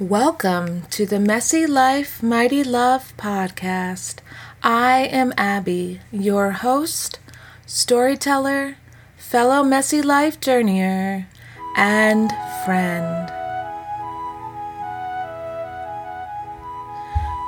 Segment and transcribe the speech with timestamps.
[0.00, 4.20] Welcome to the Messy Life, Mighty Love podcast.
[4.62, 7.18] I am Abby, your host,
[7.66, 8.76] storyteller,
[9.16, 11.26] fellow Messy Life journeyer,
[11.74, 12.30] and
[12.64, 13.28] friend.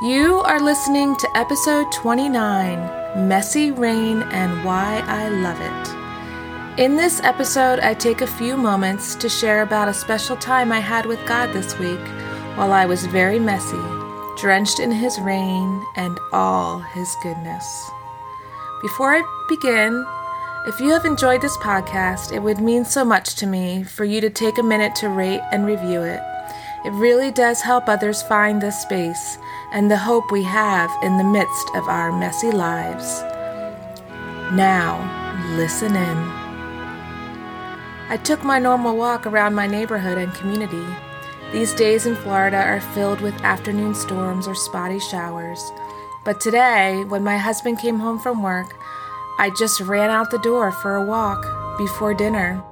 [0.03, 6.81] You are listening to episode 29 Messy Rain and Why I Love It.
[6.83, 10.81] In this episode, I take a few moments to share about a special time I
[10.81, 12.01] had with God this week
[12.57, 13.81] while I was very messy,
[14.37, 17.91] drenched in His rain and all His goodness.
[18.83, 20.07] Before I begin,
[20.67, 24.21] if you have enjoyed this podcast, it would mean so much to me for you
[24.21, 26.21] to take a minute to rate and review it.
[26.85, 29.39] It really does help others find this space
[29.73, 33.23] and the hope we have in the midst of our messy lives.
[34.53, 34.99] Now,
[35.57, 36.19] listen in.
[38.09, 40.85] I took my normal walk around my neighborhood and community.
[41.53, 45.61] These days in Florida are filled with afternoon storms or spotty showers.
[46.25, 48.73] But today, when my husband came home from work,
[49.37, 51.45] I just ran out the door for a walk
[51.77, 52.63] before dinner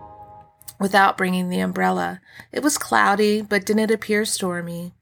[0.79, 2.21] without bringing the umbrella.
[2.53, 4.93] It was cloudy, but didn't appear stormy.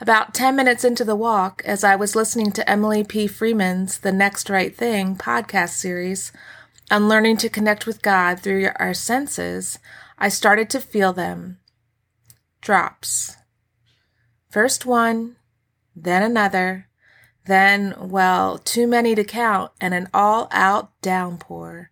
[0.00, 3.26] About 10 minutes into the walk, as I was listening to Emily P.
[3.26, 6.30] Freeman's The Next Right Thing podcast series
[6.92, 9.80] on learning to connect with God through our senses,
[10.16, 11.59] I started to feel them
[12.60, 13.36] drops.
[14.48, 15.36] First one,
[15.94, 16.88] then another,
[17.46, 21.90] then, well, too many to count, and an all out downpour.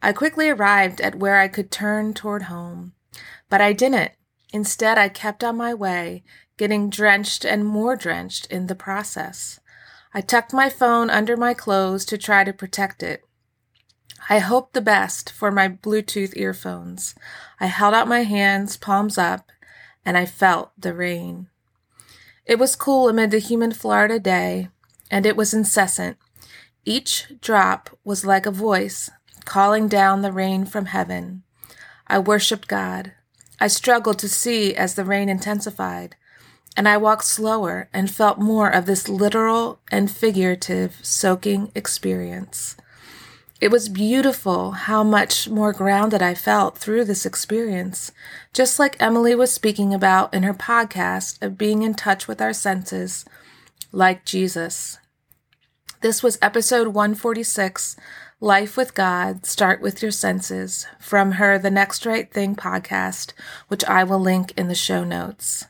[0.00, 2.92] I quickly arrived at where I could turn toward home,
[3.48, 4.12] but I didn't.
[4.52, 6.22] Instead, I kept on my way,
[6.56, 9.60] getting drenched and more drenched in the process.
[10.14, 13.22] I tucked my phone under my clothes to try to protect it.
[14.30, 17.14] I hoped the best for my Bluetooth earphones.
[17.60, 19.50] I held out my hands, palms up,
[20.08, 21.48] and I felt the rain.
[22.46, 24.70] It was cool amid the humid Florida day,
[25.10, 26.16] and it was incessant.
[26.86, 29.10] Each drop was like a voice
[29.44, 31.42] calling down the rain from heaven.
[32.06, 33.12] I worshiped God.
[33.60, 36.16] I struggled to see as the rain intensified,
[36.74, 42.76] and I walked slower and felt more of this literal and figurative soaking experience.
[43.60, 48.12] It was beautiful how much more grounded I felt through this experience,
[48.52, 52.52] just like Emily was speaking about in her podcast of being in touch with our
[52.52, 53.24] senses,
[53.90, 54.98] like Jesus.
[56.02, 57.96] This was episode 146
[58.40, 63.32] Life with God, Start with Your Senses, from her The Next Right Thing podcast,
[63.66, 65.64] which I will link in the show notes.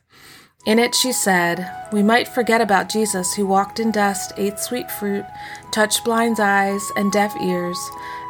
[0.68, 4.90] In it, she said, We might forget about Jesus who walked in dust, ate sweet
[4.90, 5.24] fruit,
[5.70, 7.78] touched blind eyes and deaf ears,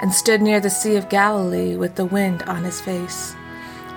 [0.01, 3.35] and stood near the Sea of Galilee with the wind on his face.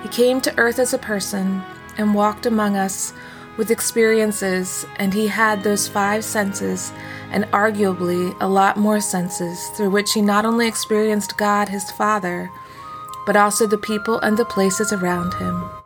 [0.02, 1.62] He came to earth as a person
[1.98, 3.12] and walked among us
[3.58, 6.92] with experiences, and he had those five senses,
[7.30, 12.50] and arguably a lot more senses, through which he not only experienced God, his Father,
[13.24, 15.81] but also the people and the places around him.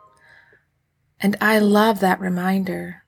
[1.19, 3.03] And I love that reminder.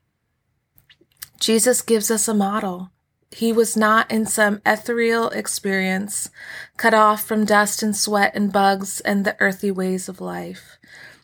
[1.38, 2.90] Jesus gives us a model.
[3.30, 6.28] He was not in some ethereal experience,
[6.76, 10.78] cut off from dust and sweat and bugs and the earthy ways of life.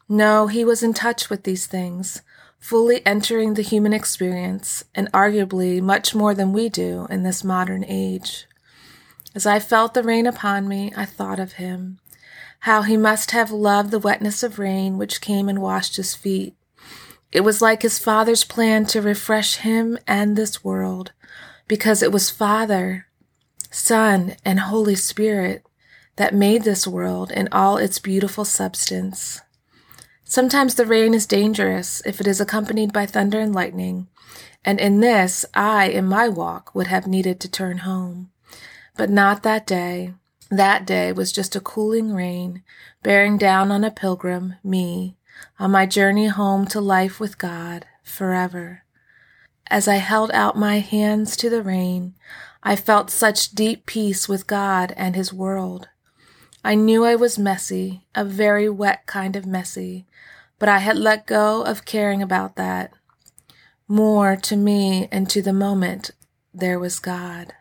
[0.09, 2.23] No, he was in touch with these things,
[2.61, 7.85] fully entering the human experience, and arguably much more than we do in this modern
[7.89, 8.47] age.
[9.35, 11.99] As I felt the rain upon me, I thought of him,
[12.61, 16.55] how he must have loved the wetness of rain which came and washed his feet
[17.33, 21.13] it was like his father's plan to refresh him and this world,
[21.69, 23.07] because it was Father,
[23.71, 25.67] Son, and Holy Spirit
[26.17, 29.41] that made this world in all its beautiful substance.
[30.25, 34.09] Sometimes the rain is dangerous if it is accompanied by thunder and lightning,
[34.65, 38.31] and in this I, in my walk, would have needed to turn home.
[38.97, 40.15] But not that day.
[40.51, 42.63] That day was just a cooling rain,
[43.03, 45.17] bearing down on a pilgrim, me,
[45.59, 48.83] on my journey home to life with God forever.
[49.69, 52.15] As I held out my hands to the rain,
[52.63, 55.89] I felt such deep peace with God and His world.
[56.65, 60.07] I knew I was messy, a very wet kind of messy,
[60.59, 62.93] but I had let go of caring about that.
[63.89, 66.10] More to me and to the moment,
[66.53, 67.53] there was God.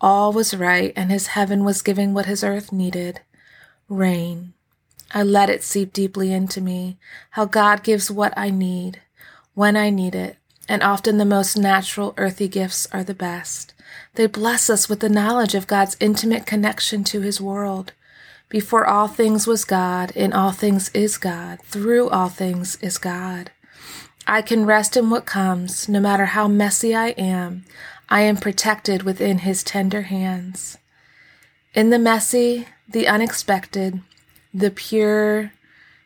[0.00, 3.20] All was right, and His heaven was giving what His earth needed
[3.88, 4.54] rain.
[5.12, 6.98] I let it seep deeply into me,
[7.30, 9.00] how God gives what I need,
[9.54, 10.36] when I need it,
[10.68, 13.72] and often the most natural earthy gifts are the best.
[14.14, 17.92] They bless us with the knowledge of God's intimate connection to His world.
[18.48, 23.50] Before all things was God, in all things is God, through all things is God.
[24.26, 27.64] I can rest in what comes, no matter how messy I am.
[28.08, 30.78] I am protected within His tender hands.
[31.74, 34.00] In the messy, the unexpected,
[34.56, 35.52] the pure,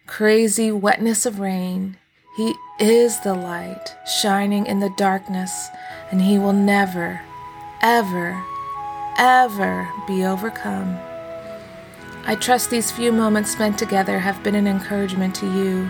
[0.08, 1.96] crazy wetness of rain,
[2.36, 5.68] He is the light shining in the darkness,
[6.10, 7.20] and He will never,
[7.80, 8.42] ever,
[9.16, 10.98] ever be overcome.
[12.26, 15.88] I trust these few moments spent together have been an encouragement to you,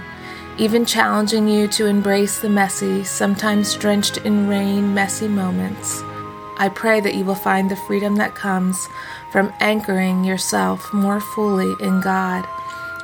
[0.59, 6.03] even challenging you to embrace the messy, sometimes drenched in rain, messy moments.
[6.61, 8.87] I pray that you will find the freedom that comes
[9.33, 12.47] from anchoring yourself more fully in God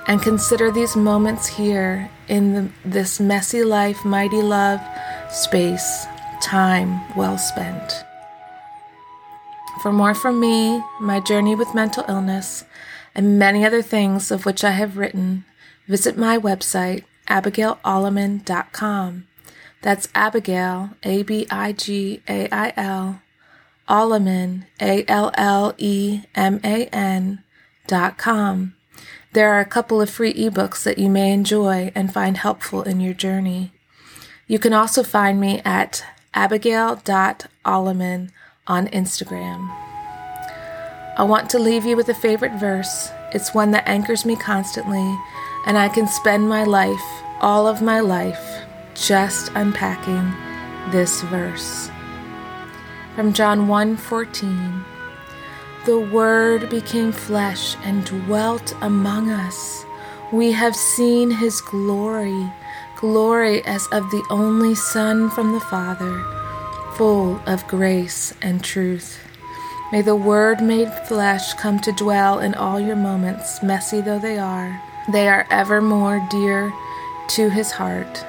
[0.06, 4.78] and consider these moments here in the, this messy life, mighty love
[5.30, 6.04] space,
[6.42, 8.04] time well spent.
[9.80, 12.64] For more from me, my journey with mental illness,
[13.14, 15.46] and many other things of which I have written,
[15.88, 19.26] visit my website, abigailalleman.com.
[19.80, 23.22] That's Abigail, A B I G A I L,
[23.88, 27.42] Alleman, A L L E M A N,
[27.86, 28.74] dot com.
[29.32, 33.00] There are a couple of free ebooks that you may enjoy and find helpful in
[33.00, 33.72] your journey.
[34.46, 36.04] You can also find me at
[36.34, 38.30] abigail.alleman
[38.66, 39.70] on Instagram.
[41.18, 43.10] I want to leave you with a favorite verse.
[43.32, 45.18] It's one that anchors me constantly,
[45.66, 47.04] and I can spend my life,
[47.40, 48.62] all of my life,
[48.94, 50.32] just unpacking
[50.92, 51.90] this verse.
[53.16, 54.84] From John 1:14.
[55.86, 59.84] The word became flesh and dwelt among us.
[60.30, 62.52] We have seen his glory,
[63.00, 66.24] glory as of the only Son from the Father
[66.96, 69.18] full of grace and truth.
[69.92, 74.38] May the Word made flesh come to dwell in all your moments, messy though they
[74.38, 74.80] are.
[75.12, 76.72] They are evermore dear
[77.28, 78.24] to His heart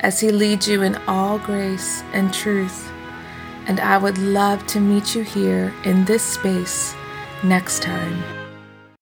[0.00, 2.87] as He leads you in all grace and truth.
[3.68, 6.94] And I would love to meet you here in this space
[7.44, 8.37] next time.